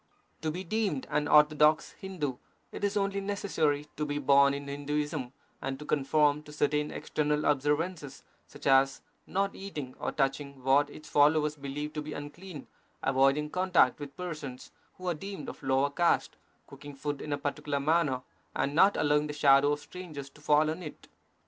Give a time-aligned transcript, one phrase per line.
[0.41, 2.37] To be deemed an orthodox Hindu
[2.71, 5.31] it is only necessary to be born in Hinduism
[5.61, 11.07] and to conform to certain external observances, such as not eating or touching what its
[11.07, 12.65] followers believe to be unclean,
[13.03, 17.79] avoiding contact with persons who are deemed of lower caste, cooking food in a particular
[17.79, 18.23] manner,
[18.55, 21.09] and not allowing the shadow of strangers to fall on it.